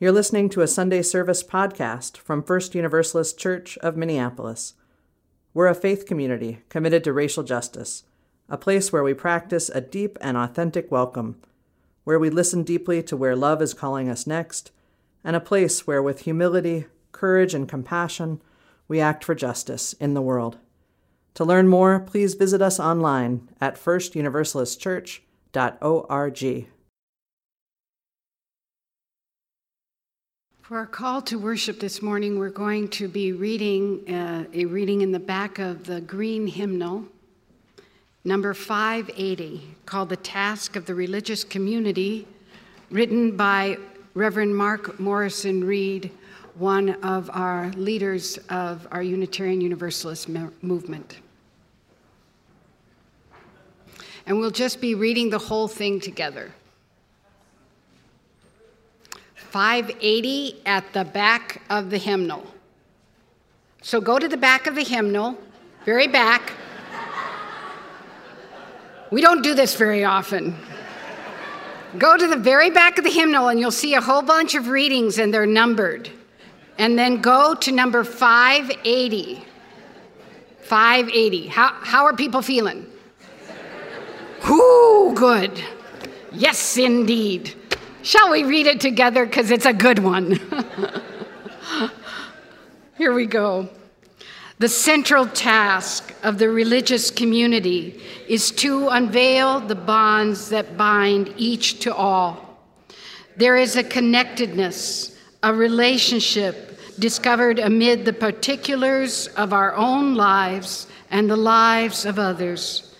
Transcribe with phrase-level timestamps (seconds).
[0.00, 4.74] You're listening to a Sunday service podcast from First Universalist Church of Minneapolis.
[5.52, 8.04] We're a faith community committed to racial justice,
[8.48, 11.40] a place where we practice a deep and authentic welcome,
[12.04, 14.70] where we listen deeply to where love is calling us next,
[15.24, 18.40] and a place where, with humility, courage, and compassion,
[18.86, 20.58] we act for justice in the world.
[21.34, 26.68] To learn more, please visit us online at firstuniversalistchurch.org.
[30.68, 35.00] For our call to worship this morning, we're going to be reading uh, a reading
[35.00, 37.06] in the back of the green hymnal,
[38.22, 42.28] number 580, called The Task of the Religious Community,
[42.90, 43.78] written by
[44.12, 46.10] Reverend Mark Morrison Reed,
[46.56, 51.16] one of our leaders of our Unitarian Universalist movement.
[54.26, 56.52] And we'll just be reading the whole thing together.
[59.50, 62.46] 580 at the back of the hymnal.
[63.82, 65.38] So go to the back of the hymnal,
[65.84, 66.52] very back.
[69.10, 70.54] We don't do this very often.
[71.96, 74.68] Go to the very back of the hymnal and you'll see a whole bunch of
[74.68, 76.10] readings and they're numbered.
[76.76, 79.44] And then go to number 580.
[80.60, 81.46] 580.
[81.46, 82.86] How, how are people feeling?
[84.46, 85.62] Whoo, good.
[86.30, 87.54] Yes, indeed.
[88.08, 89.26] Shall we read it together?
[89.26, 90.40] Because it's a good one.
[92.96, 93.68] Here we go.
[94.58, 101.80] The central task of the religious community is to unveil the bonds that bind each
[101.80, 102.58] to all.
[103.36, 111.28] There is a connectedness, a relationship discovered amid the particulars of our own lives and
[111.28, 112.94] the lives of others.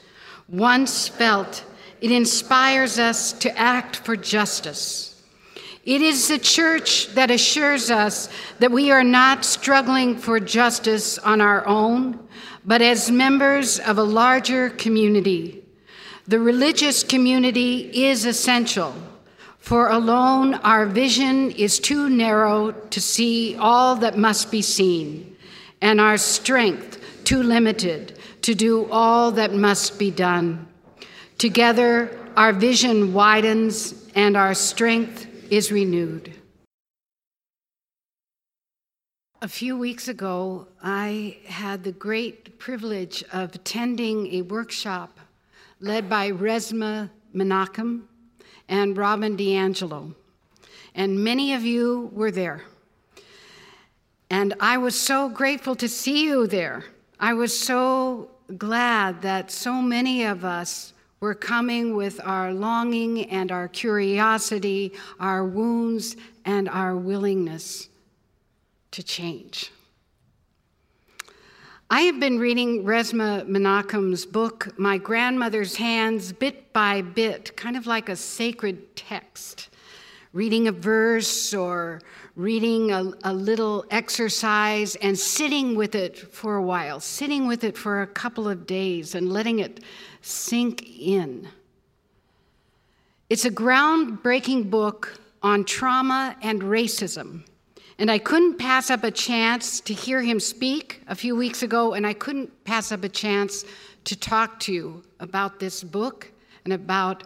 [0.50, 1.64] Once felt
[2.00, 5.22] it inspires us to act for justice.
[5.84, 11.40] It is the church that assures us that we are not struggling for justice on
[11.40, 12.28] our own,
[12.64, 15.64] but as members of a larger community.
[16.26, 18.94] The religious community is essential,
[19.58, 25.38] for alone our vision is too narrow to see all that must be seen,
[25.80, 30.67] and our strength too limited to do all that must be done.
[31.38, 36.34] Together, our vision widens and our strength is renewed.
[39.40, 45.20] A few weeks ago, I had the great privilege of attending a workshop
[45.78, 48.02] led by Resmaa Menakem
[48.68, 50.16] and Robin DiAngelo.
[50.92, 52.64] And many of you were there.
[54.28, 56.86] And I was so grateful to see you there.
[57.20, 63.50] I was so glad that so many of us we're coming with our longing and
[63.50, 67.88] our curiosity, our wounds and our willingness
[68.92, 69.72] to change.
[71.90, 77.86] I have been reading Resmaa Menakem's book, My Grandmother's Hands, bit by bit, kind of
[77.86, 79.70] like a sacred text,
[80.34, 82.02] reading a verse or
[82.36, 87.76] reading a, a, little exercise and sitting with it for a while, sitting with it
[87.76, 89.80] for a couple of days and letting it
[90.28, 91.48] sink in.
[93.30, 97.44] It's a groundbreaking book on trauma and racism.
[97.98, 101.94] And I couldn't pass up a chance to hear him speak a few weeks ago,
[101.94, 103.64] and I couldn't pass up a chance
[104.04, 106.30] to talk to you about this book
[106.64, 107.24] and about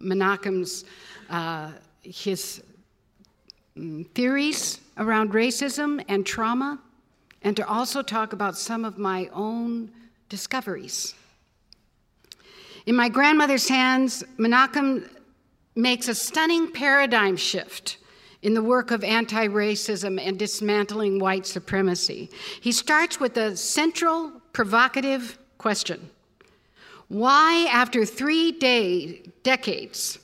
[0.00, 0.84] Menakem's
[1.28, 2.62] uh, his
[3.76, 6.78] um, theories around racism and trauma,
[7.42, 9.90] and to also talk about some of my own
[10.28, 11.14] discoveries.
[12.86, 15.08] In my grandmother's hands, Menakem
[15.74, 17.98] makes a stunning paradigm shift
[18.42, 22.30] in the work of anti racism and dismantling white supremacy.
[22.60, 26.10] He starts with a central provocative question
[27.08, 30.20] Why, after three day, decades,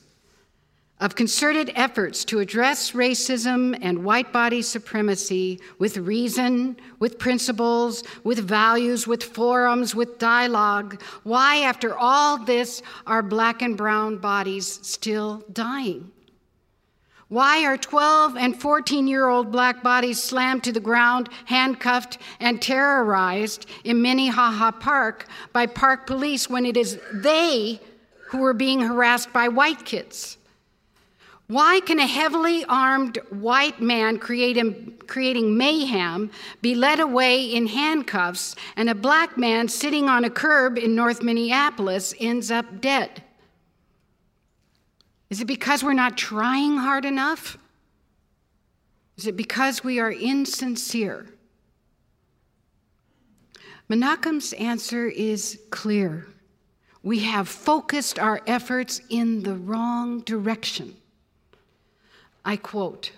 [1.03, 8.39] of concerted efforts to address racism and white body supremacy with reason, with principles, with
[8.39, 11.01] values, with forums, with dialogue.
[11.23, 16.09] Why, after all this, are black and brown bodies still dying?
[17.27, 22.61] Why are 12 and 14 year old black bodies slammed to the ground, handcuffed, and
[22.61, 27.81] terrorized in Minnehaha Park by park police when it is they
[28.29, 30.37] who are being harassed by white kids?
[31.53, 36.31] Why can a heavily armed white man creating, creating mayhem
[36.63, 41.21] be led away in handcuffs and a black man sitting on a curb in North
[41.21, 43.21] Minneapolis ends up dead?
[45.29, 47.59] Is it because we're not trying hard enough?
[49.17, 51.27] Is it because we are insincere?
[53.89, 56.25] Menakem's answer is clear.
[57.03, 60.95] We have focused our efforts in the wrong direction.
[62.45, 63.11] I quote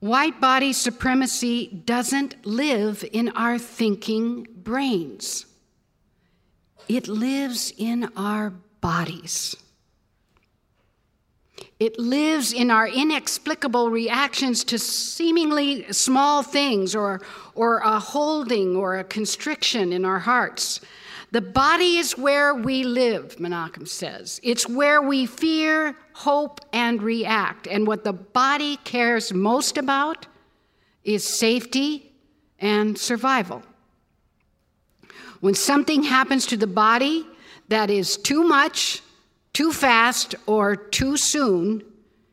[0.00, 5.46] White body supremacy doesn't live in our thinking brains,
[6.88, 8.50] it lives in our
[8.80, 9.56] bodies.
[11.78, 17.22] It lives in our inexplicable reactions to seemingly small things or,
[17.54, 20.82] or a holding or a constriction in our hearts.
[21.32, 24.40] The body is where we live, Menakem says.
[24.42, 27.68] It's where we fear, hope, and react.
[27.68, 30.26] And what the body cares most about
[31.04, 32.12] is safety
[32.58, 33.62] and survival.
[35.40, 37.26] When something happens to the body
[37.68, 39.00] that is too much,
[39.52, 41.84] too fast, or too soon,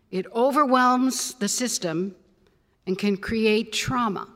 [0.10, 2.16] it overwhelms the system
[2.88, 4.28] and can create trauma.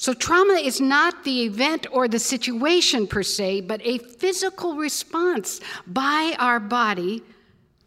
[0.00, 5.60] So, trauma is not the event or the situation per se, but a physical response
[5.86, 7.22] by our body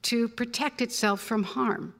[0.04, 1.96] to protect itself from harm.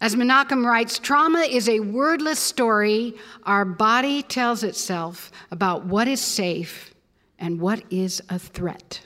[0.00, 6.20] As Menakem writes, trauma is a wordless story our body tells itself about what is
[6.20, 6.94] safe
[7.40, 9.00] and what is a threat.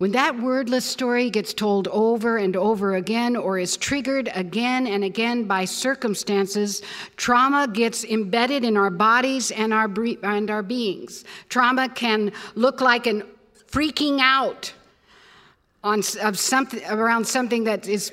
[0.00, 5.04] When that wordless story gets told over and over again or is triggered again and
[5.04, 6.80] again by circumstances,
[7.18, 9.90] trauma gets embedded in our bodies and our,
[10.22, 11.26] and our beings.
[11.50, 13.24] Trauma can look like an
[13.70, 14.72] freaking out
[15.84, 18.10] on, of something, around something that is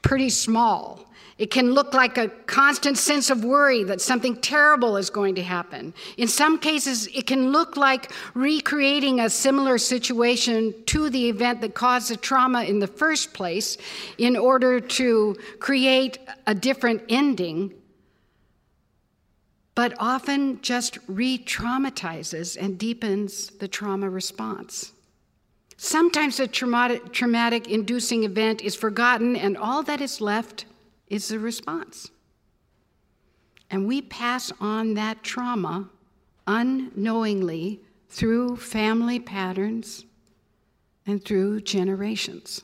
[0.00, 1.05] pretty small.
[1.38, 5.42] It can look like a constant sense of worry that something terrible is going to
[5.42, 5.92] happen.
[6.16, 11.74] In some cases, it can look like recreating a similar situation to the event that
[11.74, 13.76] caused the trauma in the first place
[14.16, 17.74] in order to create a different ending,
[19.74, 24.92] but often just re traumatizes and deepens the trauma response.
[25.76, 30.64] Sometimes the traumatic, traumatic inducing event is forgotten, and all that is left
[31.08, 32.10] is the response.
[33.70, 35.90] And we pass on that trauma
[36.46, 40.04] unknowingly through family patterns
[41.06, 42.62] and through generations.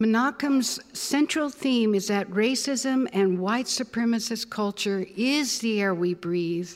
[0.00, 6.70] Menakem's central theme is that racism and white supremacist culture is the air we breathe,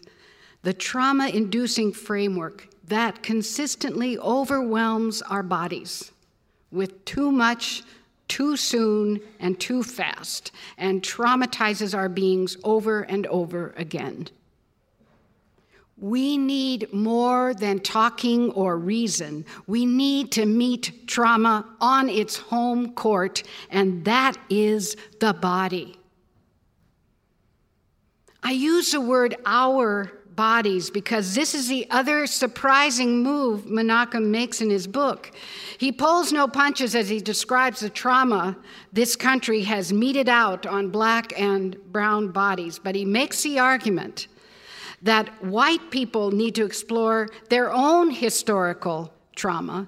[0.63, 6.13] the trauma inducing framework that consistently overwhelms our bodies
[6.71, 7.83] with too much
[8.29, 14.29] too soon and too fast and traumatizes our beings over and over again.
[15.97, 19.47] We need more than talking or reason.
[19.67, 25.97] We need to meet trauma on its home court, and that is the body.
[28.43, 34.61] I use the word our bodies because this is the other surprising move Menakem makes
[34.61, 35.31] in his book.
[35.79, 38.57] He pulls no punches as he describes the trauma
[38.93, 44.29] this country has meted out on black and brown bodies, but he makes the argument
[45.03, 49.87] that white people need to explore their own historical trauma,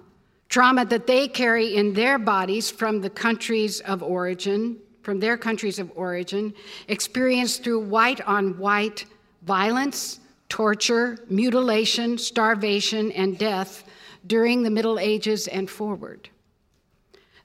[0.49, 5.79] trauma that they carry in their bodies from the countries of origin, from their countries
[5.79, 6.53] of origin,
[6.89, 9.07] experienced through white on white
[9.43, 13.85] violence, torture, mutilation, starvation, and death
[14.27, 16.29] during the Middle Ages and forward.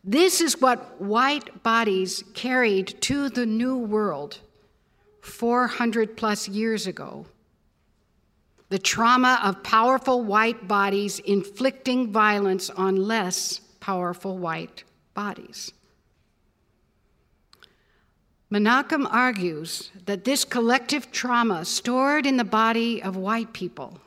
[0.03, 4.39] This is what white bodies carried to the New World
[5.21, 7.25] 400 plus years ago.
[8.69, 15.71] The trauma of powerful white bodies inflicting violence on less powerful white bodies.
[18.51, 23.99] Menakem argues that this collective trauma stored in the body of white people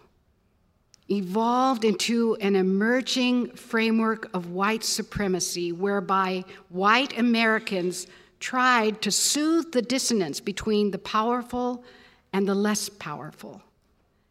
[1.10, 8.06] evolved into an emerging framework of white supremacy whereby white Americans
[8.40, 11.84] tried to soothe the dissonance between the powerful
[12.32, 13.62] and the less powerful.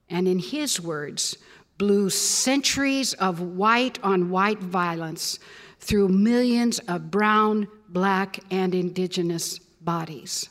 [0.10, 1.38] And in his words,
[1.78, 5.40] blew centuries of white on white violence
[5.80, 10.50] through millions of brown, black, and indigenous bodies.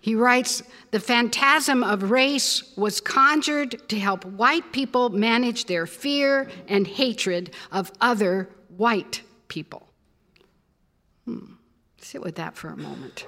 [0.00, 6.48] He writes The phantasm of race was conjured to help white people manage their fear
[6.68, 9.88] and hatred of other white people.
[11.24, 11.54] Hmm.
[11.98, 13.26] Sit with that for a moment.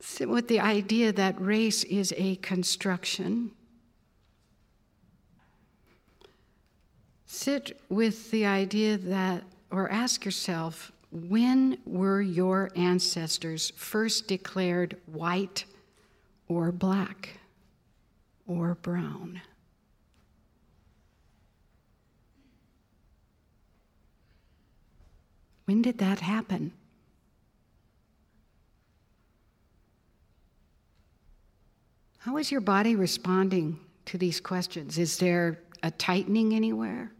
[0.00, 3.52] Sit with the idea that race is a construction
[7.32, 15.64] Sit with the idea that, or ask yourself, when were your ancestors first declared white
[16.48, 17.40] or black
[18.46, 19.40] or brown?
[25.64, 26.72] When did that happen?
[32.18, 34.98] How is your body responding to these questions?
[34.98, 37.12] Is there a tightening anywhere?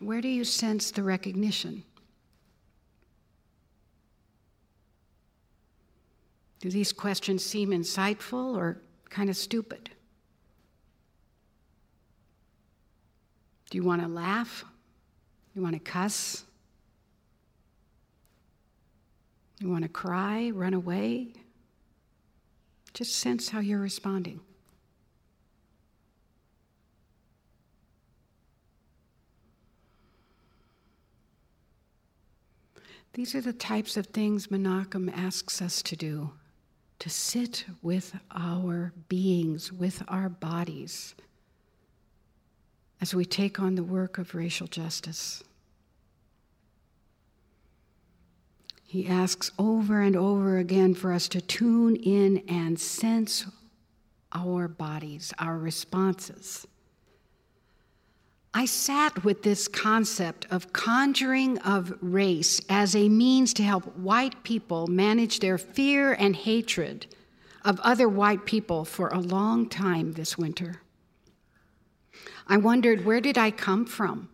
[0.00, 1.84] Where do you sense the recognition?
[6.60, 8.80] Do these questions seem insightful or
[9.10, 9.90] kind of stupid?
[13.70, 14.64] Do you want to laugh?
[15.54, 16.44] You want to cuss?
[19.58, 21.28] You want to cry, run away?
[22.94, 24.40] Just sense how you're responding.
[33.12, 36.32] These are the types of things Menakem asks us to do
[37.00, 41.14] to sit with our beings, with our bodies,
[43.00, 45.42] as we take on the work of racial justice.
[48.84, 53.46] He asks over and over again for us to tune in and sense
[54.32, 56.66] our bodies, our responses.
[58.52, 64.42] I sat with this concept of conjuring of race as a means to help white
[64.42, 67.06] people manage their fear and hatred
[67.64, 70.82] of other white people for a long time this winter.
[72.48, 74.30] I wondered, where did I come from?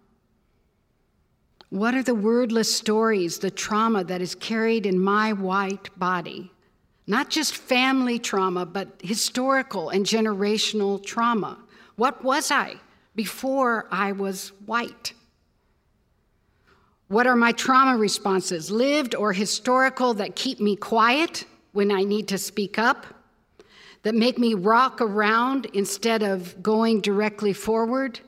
[1.68, 6.52] What are the wordless stories, the trauma that is carried in my white body?
[7.06, 11.58] Not just family trauma, but historical and generational trauma.
[11.96, 12.76] What was I
[13.16, 15.14] before I was white?
[17.08, 22.28] What are my trauma responses, lived or historical, that keep me quiet when I need
[22.28, 23.06] to speak up?
[24.02, 28.20] That make me rock around instead of going directly forward?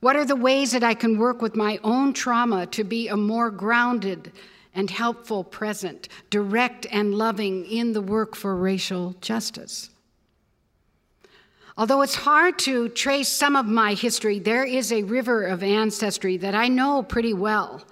[0.00, 3.16] What are the ways that I can work with my own trauma to be a
[3.16, 4.32] more grounded
[4.74, 9.90] and helpful present, direct and loving in the work for racial justice?
[11.76, 16.36] Although it's hard to trace some of my history, there is a river of ancestry
[16.38, 17.82] that I know pretty well.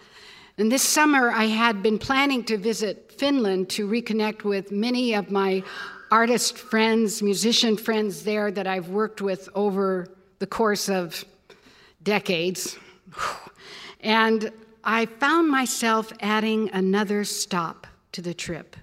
[0.59, 5.31] And this summer, I had been planning to visit Finland to reconnect with many of
[5.31, 5.63] my
[6.11, 10.09] artist friends, musician friends there that I've worked with over
[10.39, 11.25] the course of
[12.03, 12.77] decades.
[14.03, 14.51] And
[14.83, 18.77] I found myself adding another stop to the trip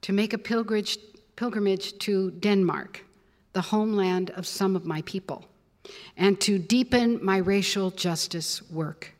[0.00, 0.96] to make a pilgrimage,
[1.36, 3.04] pilgrimage to Denmark,
[3.58, 5.44] the homeland of some of my people,
[6.16, 9.12] and to deepen my racial justice work.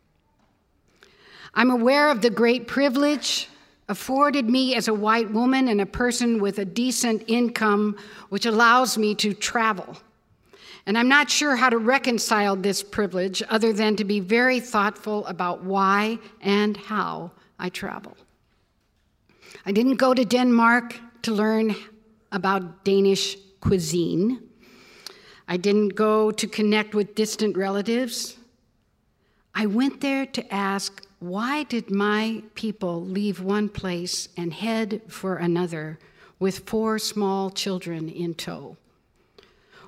[1.55, 3.49] I'm aware of the great privilege
[3.89, 7.97] afforded me as a white woman and a person with a decent income,
[8.29, 9.97] which allows me to travel
[10.89, 15.27] and I'm not sure how to reconcile this privilege other than to be very thoughtful
[15.27, 18.17] about why and how I travel.
[19.67, 21.77] I didn't go to Denmark to learn
[22.33, 24.43] about Danish cuisine.
[25.47, 28.37] I didn't go to connect with distant relatives.
[29.55, 35.37] I went there to ask why did my people leave one place and head for
[35.37, 35.99] another
[36.39, 38.77] with four small children in tow?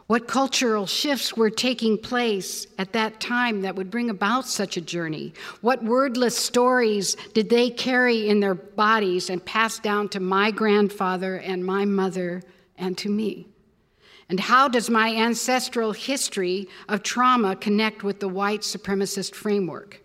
[0.09, 4.81] What cultural shifts were taking place at that time that would bring about such a
[4.81, 5.35] journey?
[5.61, 11.37] What wordless stories did they carry in their bodies and pass down to my grandfather
[11.37, 12.43] and my mother
[12.77, 13.47] and to me?
[14.31, 20.01] And how does my ancestral history of trauma connect with the white supremacist framework?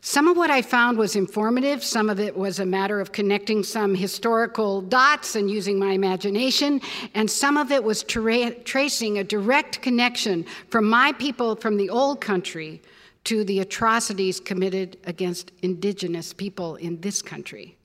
[0.00, 3.62] Some of what I found was informative, some of it was a matter of connecting
[3.64, 6.80] some historical dots and using my imagination,
[7.12, 11.90] and some of it was tra- tracing a direct connection from my people from the
[11.90, 12.80] old country
[13.24, 17.76] to the atrocities committed against indigenous people in this country.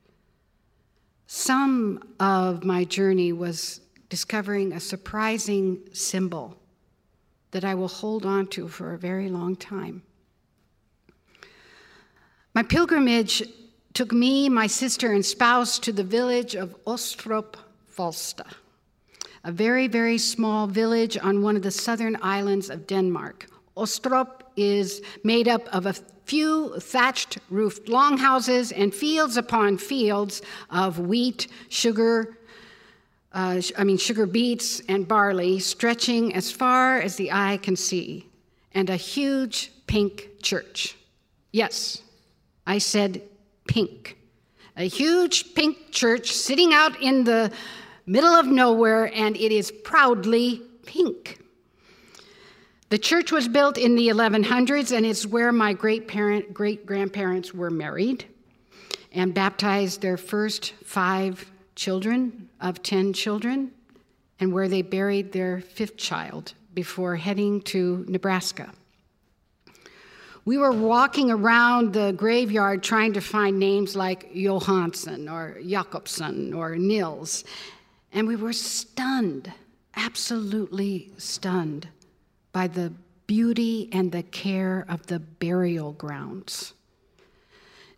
[1.28, 6.58] Some of my journey was discovering a surprising symbol
[7.52, 10.04] that I will hold on to for a very long time.
[12.54, 13.42] My pilgrimage
[13.94, 17.56] took me, my sister, and spouse to the village of Ostrop
[17.88, 18.50] Falster,
[19.46, 23.48] a very, very small village on one of the southern islands of Denmark.
[23.78, 25.94] Ostrop is made up of a
[26.26, 32.38] few thatched roofed longhouses and fields upon fields of wheat, sugar,
[33.34, 38.28] uh, I mean, sugar beets and barley stretching as far as the eye can see,
[38.74, 40.98] and a huge pink church.
[41.52, 42.02] Yes,
[42.68, 43.22] I said
[43.68, 44.18] pink.
[44.76, 47.52] A huge pink church sitting out in the
[48.06, 51.40] middle of nowhere, and it is proudly pink.
[52.90, 56.08] The church was built in the 1100s, and it's where my great
[56.54, 58.26] great grandparents were married
[59.14, 61.50] and baptized their first five
[61.82, 63.72] children of 10 children,
[64.40, 68.72] and where they buried their fifth child before heading to Nebraska.
[70.46, 76.76] We were walking around the graveyard trying to find names like Johansson or Jakobson or
[76.76, 77.46] Nils,
[78.14, 79.52] and we were stunned,
[79.96, 81.88] absolutely stunned
[82.52, 82.94] by the
[83.26, 86.74] beauty and the care of the burial grounds.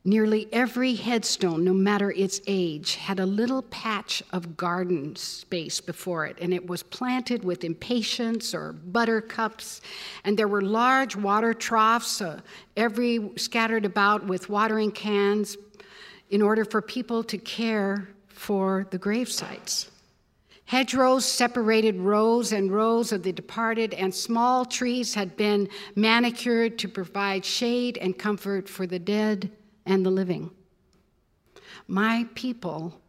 [0.06, 6.26] Nearly every headstone, no matter its age, had a little patch of garden space before
[6.26, 9.80] it, and it was planted with impatiens or buttercups.
[10.26, 12.42] And there were large water troughs, uh,
[12.76, 15.56] every scattered about with watering cans,
[16.30, 19.90] in order for people to care for the grave sites.
[20.66, 26.90] Hedgerows separated rows and rows of the departed, and small trees had been manicured to
[26.90, 29.50] provide shade and comfort for the dead
[29.86, 30.52] and the living.
[31.88, 33.00] My people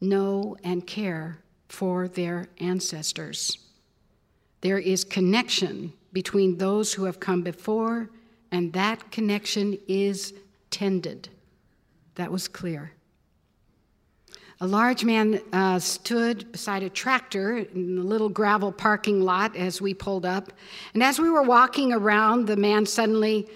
[0.00, 3.58] know and care for their ancestors.
[4.60, 8.10] There is connection between those who have come before,
[8.50, 10.34] and that connection is
[10.70, 11.28] tended.
[12.16, 12.92] That was clear.
[14.62, 19.80] A large man uh, stood beside a tractor in a little gravel parking lot as
[19.80, 20.52] we pulled up.
[20.92, 23.48] And as we were walking around, the man suddenly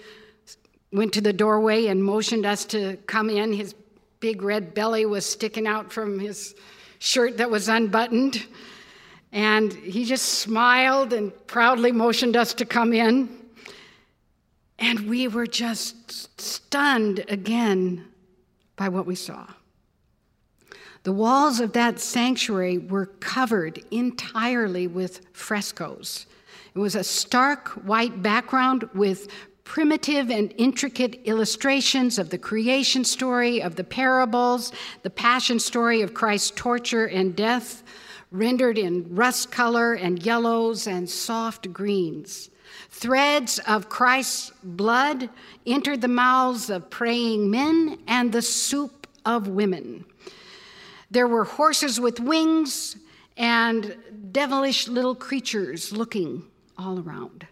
[0.91, 3.53] went to the doorway and motioned us to come in.
[3.53, 3.75] His
[4.19, 6.55] big red belly was sticking out from his
[6.99, 8.45] shirt that was unbuttoned.
[9.31, 13.29] And he just smiled and proudly motioned us to come in.
[14.79, 18.05] And we were just stunned again
[18.75, 19.47] by what we saw.
[21.03, 26.25] The walls of that sanctuary were covered entirely with frescoes.
[26.73, 29.27] It was a stark white background with
[29.65, 36.13] primitive and intricate illustrations of the creation story, of the parables, the passion story of
[36.13, 37.83] Christ's torture and death,
[38.31, 42.49] rendered in rust color and yellows and soft greens.
[42.89, 45.29] Threads of Christ's blood
[45.65, 50.05] entered the mouths of praying men and the soup of women.
[51.11, 52.97] There were horses with wings
[53.35, 53.97] and
[54.31, 56.43] devilish little creatures looking
[56.77, 57.47] all around.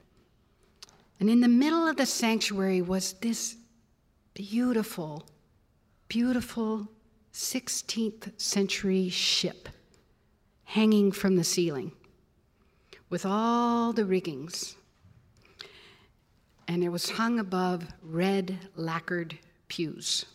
[1.19, 3.55] And in the middle of the sanctuary was this
[4.33, 5.25] beautiful,
[6.07, 6.87] beautiful
[7.33, 9.69] 16th century ship
[10.65, 11.91] hanging from the ceiling
[13.09, 14.75] with all the riggings.
[16.67, 20.25] And it was hung above red lacquered pews.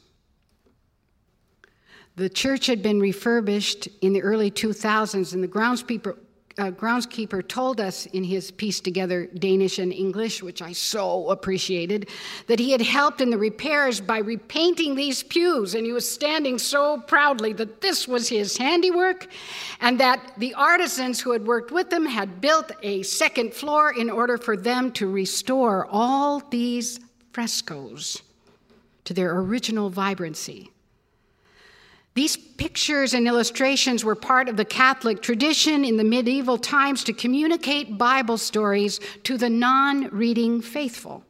[2.17, 6.17] The church had been refurbished in the early 2000s, and the groundskeeper,
[6.59, 12.09] uh, groundskeeper told us in his piece together, Danish and English, which I so appreciated,
[12.49, 16.59] that he had helped in the repairs by repainting these pews, and he was standing
[16.59, 19.29] so proudly that this was his handiwork,
[19.81, 24.11] and that the artisans who had worked with him had built a second floor in
[24.11, 26.99] order for them to restore all these
[27.33, 28.23] frescoes
[29.05, 30.71] to their original vibrancy.
[32.18, 37.12] These pictures and illustrations were part of the Catholic tradition in the medieval times to
[37.12, 41.22] communicate Bible stories to the non reading faithful.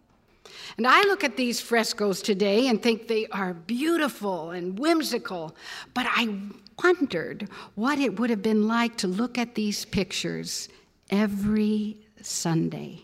[0.78, 5.54] And I look at these frescoes today and think they are beautiful and whimsical,
[5.92, 6.38] but I
[6.82, 10.70] wondered what it would have been like to look at these pictures
[11.10, 13.02] every Sunday.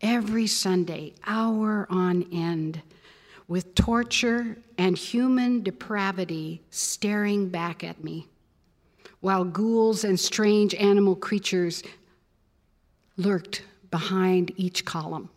[0.00, 2.80] Every Sunday, hour on end
[3.48, 8.26] with torture and human depravity staring back at me,
[9.20, 11.82] while ghouls and strange animal creatures
[13.16, 15.28] lurked behind each column.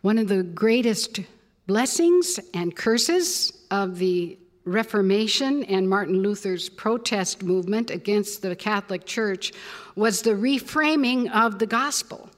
[0.00, 1.20] One of the greatest
[1.66, 9.52] blessings and curses of the Reformation and Martin Luther's protest movement against the Catholic Church
[9.96, 12.30] was the reframing of the gospel.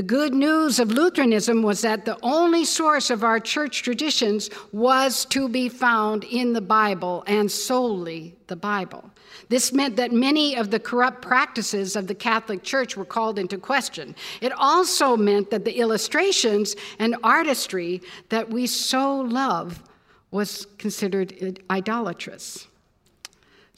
[0.00, 5.26] The good news of Lutheranism was that the only source of our church traditions was
[5.26, 9.10] to be found in the Bible and solely the Bible.
[9.50, 13.58] This meant that many of the corrupt practices of the Catholic Church were called into
[13.58, 14.16] question.
[14.40, 19.82] It also meant that the illustrations and artistry that we so love
[20.30, 22.68] was considered idolatrous.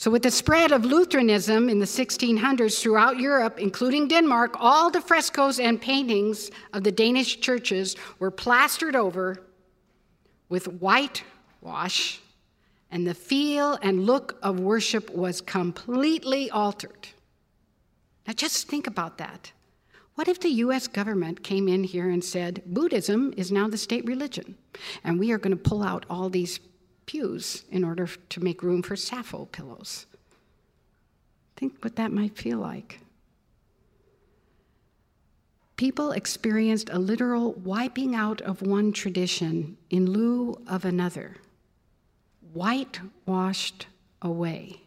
[0.02, 5.00] So, with the spread of Lutheranism in the 1600s throughout Europe, including Denmark, all the
[5.00, 9.44] frescoes and paintings of the Danish churches were plastered over
[10.48, 12.18] with whitewash,
[12.90, 17.06] and the feel and look of worship was completely altered.
[18.26, 19.52] Now, just think about that.
[20.16, 24.04] What if the US government came in here and said, Buddhism is now the state
[24.04, 24.56] religion,
[25.04, 26.58] and we are going to pull out all these
[27.06, 30.06] pews in order to make room for zafu pillows.
[31.56, 33.00] Think what that might feel like.
[35.76, 41.36] People experienced a literal wiping out of one tradition in lieu of another,
[42.52, 43.86] whitewashed
[44.20, 44.82] away.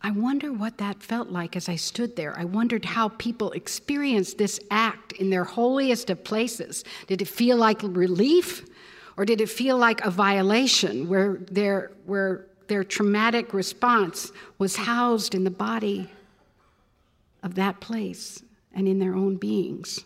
[0.00, 2.38] I wonder what that felt like as I stood there.
[2.38, 6.84] I wondered how people experienced this act in their holiest of places.
[7.08, 8.64] Did it feel like relief?
[9.16, 15.34] Or did it feel like a violation where their, where their traumatic response was housed
[15.34, 16.10] in the body
[17.42, 18.42] of that place
[18.74, 20.04] and in their own beings?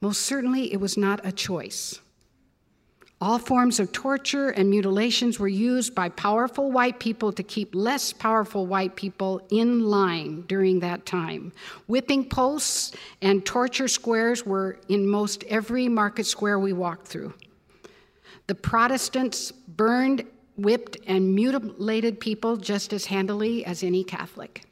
[0.00, 2.00] Most certainly, it was not a choice.
[3.20, 8.12] All forms of torture and mutilations were used by powerful white people to keep less
[8.12, 11.52] powerful white people in line during that time.
[11.88, 17.34] Whipping posts and torture squares were in most every market square we walked through.
[18.48, 20.24] The Protestants burned,
[20.56, 24.64] whipped, and mutilated people just as handily as any Catholic.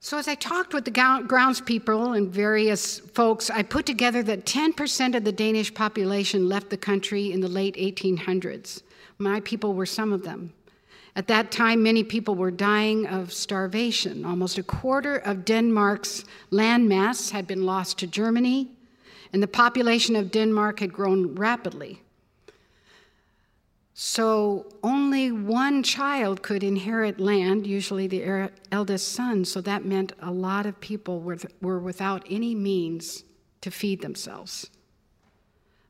[0.00, 5.14] So, as I talked with the groundspeople and various folks, I put together that 10%
[5.14, 8.82] of the Danish population left the country in the late 1800s.
[9.18, 10.52] My people were some of them.
[11.16, 14.24] At that time, many people were dying of starvation.
[14.24, 18.70] Almost a quarter of Denmark's landmass had been lost to Germany,
[19.32, 22.00] and the population of Denmark had grown rapidly.
[23.96, 29.44] So only one child could inherit land, usually the er, eldest son.
[29.44, 33.22] So that meant a lot of people were, were without any means
[33.60, 34.68] to feed themselves.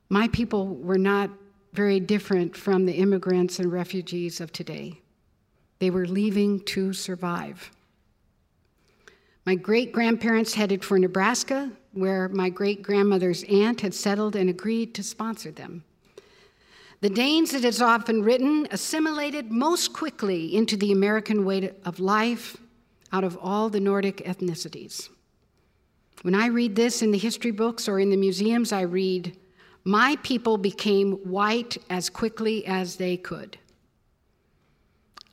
[0.09, 1.31] My people were not
[1.73, 5.01] very different from the immigrants and refugees of today.
[5.79, 7.71] They were leaving to survive.
[9.47, 14.93] My great grandparents headed for Nebraska, where my great grandmother's aunt had settled and agreed
[14.93, 15.83] to sponsor them.
[17.01, 22.57] The Danes, it is often written, assimilated most quickly into the American way of life
[23.11, 25.09] out of all the Nordic ethnicities.
[26.21, 29.37] When I read this in the history books or in the museums, I read,
[29.83, 33.57] My people became white as quickly as they could.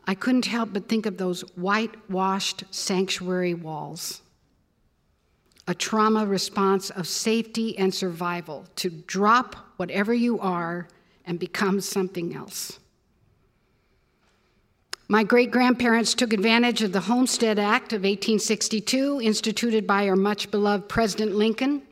[0.07, 4.21] I couldn't help but think of those whitewashed sanctuary walls.
[5.69, 10.89] A trauma response of safety and survival to drop whatever you are
[11.27, 12.79] and become something else.
[15.09, 20.51] My great grandparents took advantage of the Homestead Act of 1862, instituted by our much
[20.51, 21.83] beloved President Lincoln.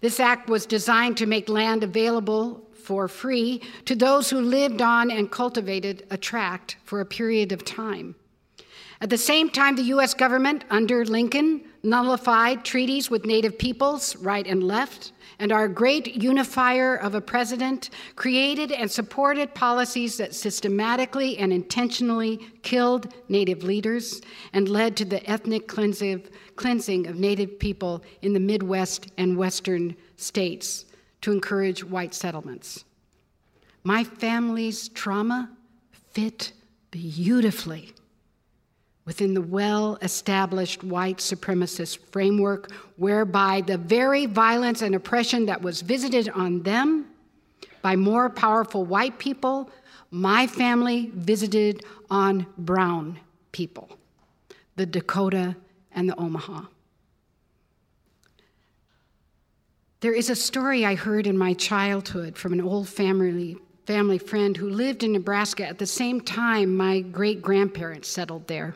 [0.00, 5.10] This act was designed to make land available for free to those who lived on
[5.10, 8.14] and cultivated a tract for a period of time.
[9.00, 10.14] At the same time, the U.S.
[10.14, 16.96] government, under Lincoln, nullified treaties with Native peoples, right and left, and our great unifier
[16.96, 24.20] of a president created and supported policies that systematically and intentionally killed Native leaders
[24.52, 30.86] and led to the ethnic cleansing of Native people in the Midwest and Western states
[31.20, 32.84] to encourage white settlements.
[33.84, 35.50] My family's trauma
[36.12, 36.52] fit
[36.90, 37.94] beautifully
[39.08, 45.80] within the well established white supremacist framework whereby the very violence and oppression that was
[45.80, 47.06] visited on them
[47.80, 49.70] by more powerful white people,
[50.10, 53.18] my family visited on brown
[53.50, 53.88] people,
[54.76, 55.56] the Dakota
[55.92, 56.64] and the Omaha.
[60.00, 64.54] There is a story I heard in my childhood from an old family, family friend
[64.54, 68.74] who lived in Nebraska at the same time my great grandparents settled there.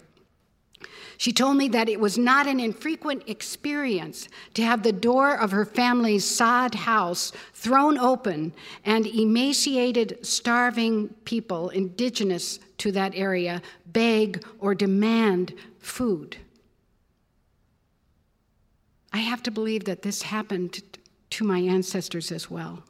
[1.22, 5.52] She told me that it was not an infrequent experience to have the door of
[5.52, 8.52] her family's sod house thrown open
[8.84, 16.38] and emaciated, starving people indigenous to that area beg or demand food.
[19.12, 20.82] I have to believe that this happened
[21.30, 22.82] to my ancestors as well.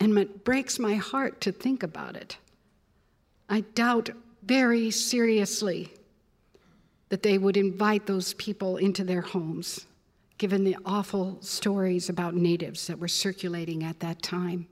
[0.00, 2.38] And it breaks my heart to think about it.
[3.48, 4.10] I doubt
[4.42, 5.92] very seriously
[7.12, 9.84] that they would invite those people into their homes,
[10.38, 14.66] given the awful stories about natives that were circulating at that time.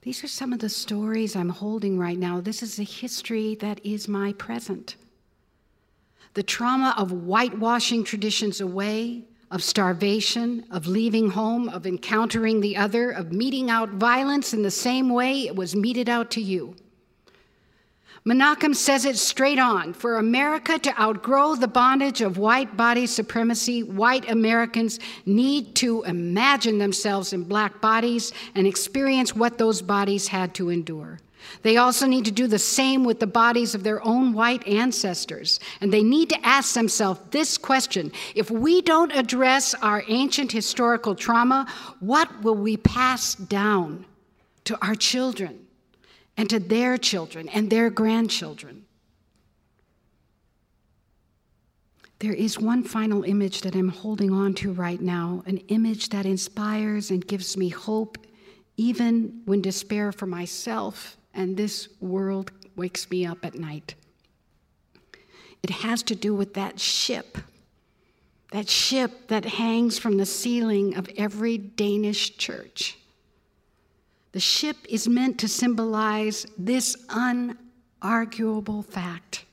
[0.00, 2.40] These are some of the stories I'm holding right now.
[2.40, 4.96] This is the history that is my present.
[6.32, 13.10] The trauma of whitewashing traditions away, of starvation, of leaving home, of encountering the other,
[13.10, 16.76] of meting out violence in the same way it was meted out to you.
[18.26, 23.84] Menakem says it straight on for America to outgrow the bondage of white body supremacy,
[23.84, 30.54] white Americans need to imagine themselves in black bodies and experience what those bodies had
[30.54, 31.20] to endure.
[31.62, 35.60] They also need to do the same with the bodies of their own white ancestors.
[35.80, 41.14] And they need to ask themselves this question If we don't address our ancient historical
[41.14, 44.04] trauma, what will we pass down
[44.64, 45.65] to our children?
[46.36, 48.84] And to their children and their grandchildren.
[52.18, 56.24] There is one final image that I'm holding on to right now, an image that
[56.24, 58.16] inspires and gives me hope,
[58.78, 63.94] even when despair for myself and this world wakes me up at night.
[65.62, 67.38] It has to do with that ship,
[68.52, 72.98] that ship that hangs from the ceiling of every Danish church.
[74.36, 79.46] The ship is meant to symbolize this unarguable fact.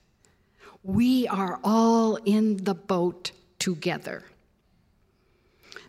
[0.84, 4.26] We are all in the boat together.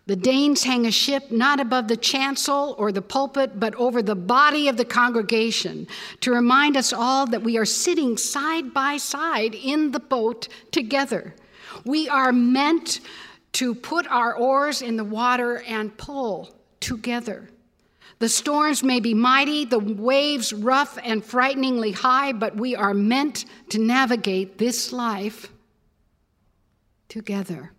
[0.05, 4.15] The Danes hang a ship not above the chancel or the pulpit, but over the
[4.15, 5.87] body of the congregation
[6.21, 11.35] to remind us all that we are sitting side by side in the boat together.
[11.83, 13.01] We are meant
[13.59, 17.49] to put our oars in the water and pull together.
[18.19, 23.45] The storms may be mighty, the waves rough and frighteningly high, but we are meant
[23.69, 25.51] to navigate this life
[27.09, 27.71] together.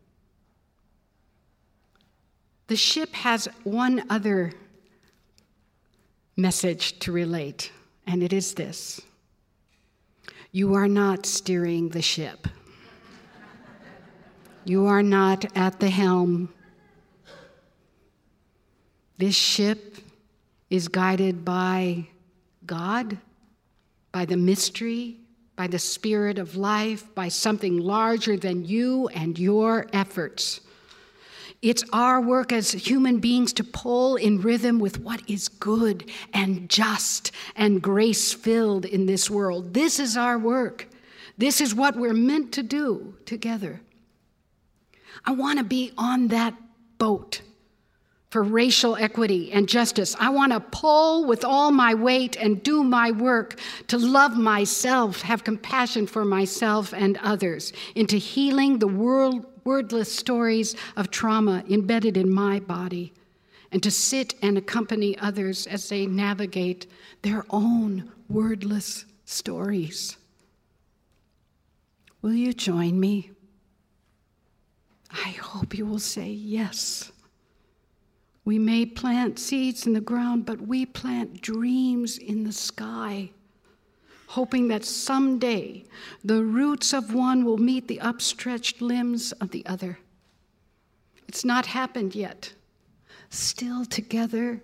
[2.66, 4.52] The ship has one other
[6.36, 7.70] message to relate,
[8.06, 9.00] and it is this
[10.52, 12.46] You are not steering the ship,
[14.64, 16.50] you are not at the helm.
[19.18, 19.96] This ship
[20.70, 22.06] is guided by
[22.66, 23.18] God,
[24.12, 25.18] by the mystery,
[25.54, 30.60] by the spirit of life, by something larger than you and your efforts.
[31.62, 36.68] It's our work as human beings to pull in rhythm with what is good and
[36.68, 39.72] just and grace filled in this world.
[39.72, 40.86] This is our work.
[41.38, 43.80] This is what we're meant to do together.
[45.24, 46.54] I want to be on that
[46.98, 47.40] boat
[48.36, 50.14] for racial equity and justice.
[50.20, 55.22] I want to pull with all my weight and do my work to love myself,
[55.22, 62.18] have compassion for myself and others, into healing the world, wordless stories of trauma embedded
[62.18, 63.14] in my body,
[63.72, 66.86] and to sit and accompany others as they navigate
[67.22, 70.18] their own wordless stories.
[72.20, 73.30] Will you join me?
[75.10, 77.12] I hope you will say yes.
[78.46, 83.30] We may plant seeds in the ground, but we plant dreams in the sky,
[84.28, 85.82] hoping that someday
[86.22, 89.98] the roots of one will meet the upstretched limbs of the other.
[91.26, 92.54] It's not happened yet.
[93.30, 94.62] Still together,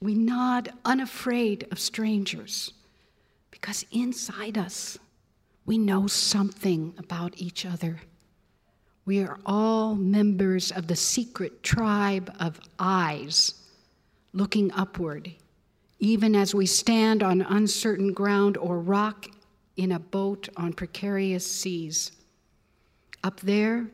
[0.00, 2.72] we nod unafraid of strangers
[3.50, 4.96] because inside us,
[5.66, 7.98] we know something about each other.
[9.08, 13.54] We are all members of the secret tribe of eyes,
[14.34, 15.32] looking upward,
[15.98, 19.28] even as we stand on uncertain ground or rock
[19.78, 22.12] in a boat on precarious seas.
[23.24, 23.86] Up there,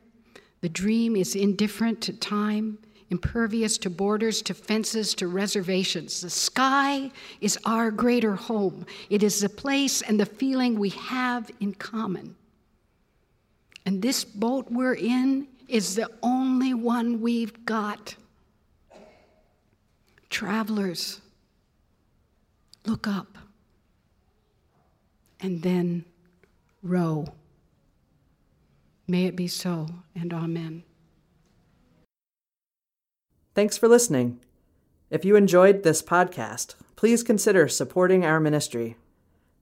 [0.63, 6.23] the dream is indifferent to time, impervious to borders, to fences, to reservations.
[6.23, 8.85] The sky is our greater home.
[9.11, 12.35] It is the place and the feeling we have in common.
[13.87, 18.17] And this boat we're in is the only one we've got.
[20.31, 21.21] Travelers,
[22.87, 23.39] look up
[25.41, 26.05] and then
[26.83, 27.27] row.
[29.07, 30.83] May it be so, and amen.
[33.55, 34.41] Thanks for listening.
[35.11, 38.97] If you enjoyed this podcast, please consider supporting our ministry.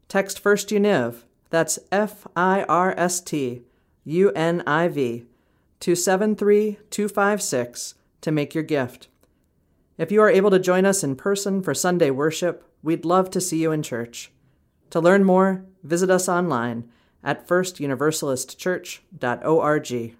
[0.08, 3.62] Text First Univ, that's F I R S T
[4.06, 5.26] UNIV,
[5.80, 9.08] to 73256 to make your gift.
[9.98, 13.40] If you are able to join us in person for Sunday worship, we'd love to
[13.40, 14.30] see you in church.
[14.90, 16.88] To learn more, visit us online
[17.24, 20.16] at firstuniversalistchurch.org.